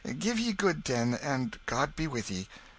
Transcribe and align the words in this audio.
Give 0.17 0.39
ye 0.39 0.51
good 0.53 0.83
den, 0.83 1.13
and 1.13 1.59
God 1.67 1.95
be 1.95 2.07
with 2.07 2.31
ye!" 2.31 2.47